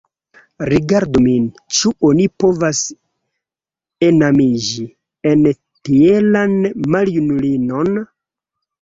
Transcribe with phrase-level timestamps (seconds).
[0.69, 1.45] Rigardu min:
[1.79, 2.81] ĉu oni povas
[4.09, 4.89] enamiĝi
[5.35, 6.61] en tielan
[6.99, 7.97] maljunulinon?